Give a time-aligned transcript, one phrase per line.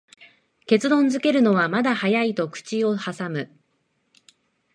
[0.65, 3.51] 結論づけるのはまだ早いと口をはさむ